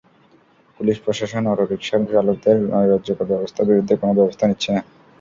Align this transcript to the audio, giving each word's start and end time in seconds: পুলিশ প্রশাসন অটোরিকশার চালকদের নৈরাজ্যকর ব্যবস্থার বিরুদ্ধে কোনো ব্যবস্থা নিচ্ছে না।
পুলিশ 0.79 0.97
প্রশাসন 1.05 1.43
অটোরিকশার 1.47 2.01
চালকদের 2.09 2.57
নৈরাজ্যকর 2.71 3.29
ব্যবস্থার 3.31 3.67
বিরুদ্ধে 3.69 3.93
কোনো 3.95 4.13
ব্যবস্থা 4.19 4.43
নিচ্ছে 4.47 4.69
না। 4.75 4.81